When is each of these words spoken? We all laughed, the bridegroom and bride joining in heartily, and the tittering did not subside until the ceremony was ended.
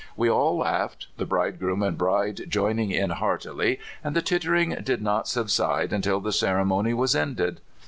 We 0.17 0.31
all 0.31 0.57
laughed, 0.57 1.09
the 1.17 1.27
bridegroom 1.27 1.83
and 1.83 1.95
bride 1.95 2.45
joining 2.49 2.89
in 2.89 3.11
heartily, 3.11 3.79
and 4.03 4.15
the 4.15 4.23
tittering 4.23 4.71
did 4.83 4.99
not 5.03 5.27
subside 5.27 5.93
until 5.93 6.19
the 6.19 6.33
ceremony 6.33 6.95
was 6.95 7.15
ended. 7.15 7.61